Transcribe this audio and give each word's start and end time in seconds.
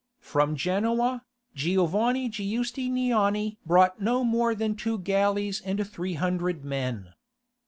From 0.19 0.55
Genoa, 0.55 1.25
Giovanni 1.53 2.27
Giustiniani 2.27 3.57
brought 3.67 4.01
no 4.01 4.23
more 4.23 4.55
than 4.55 4.73
two 4.75 4.97
galleys 4.97 5.61
and 5.63 5.85
three 5.87 6.15
hundred 6.15 6.65
men. 6.65 7.13